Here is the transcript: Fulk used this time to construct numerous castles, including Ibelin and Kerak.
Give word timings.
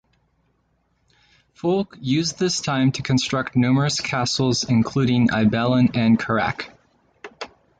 Fulk 1.53 1.95
used 2.01 2.39
this 2.39 2.59
time 2.59 2.91
to 2.93 3.03
construct 3.03 3.55
numerous 3.55 3.99
castles, 3.99 4.63
including 4.63 5.27
Ibelin 5.27 5.95
and 5.95 6.17
Kerak. 6.17 6.71